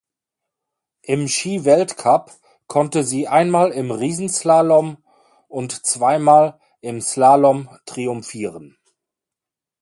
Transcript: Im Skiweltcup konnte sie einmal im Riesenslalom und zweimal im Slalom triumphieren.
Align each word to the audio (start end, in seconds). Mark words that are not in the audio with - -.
Im 1.03 1.27
Skiweltcup 1.27 2.31
konnte 2.65 3.03
sie 3.03 3.27
einmal 3.27 3.69
im 3.71 3.91
Riesenslalom 3.91 4.97
und 5.47 5.85
zweimal 5.85 6.59
im 6.81 7.01
Slalom 7.01 7.69
triumphieren. 7.85 8.79